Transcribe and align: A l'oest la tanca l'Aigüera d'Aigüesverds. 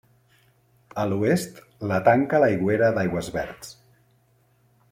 A 1.01 1.03
l'oest 1.11 1.61
la 1.93 2.01
tanca 2.09 2.41
l'Aigüera 2.45 2.91
d'Aigüesverds. 2.99 3.73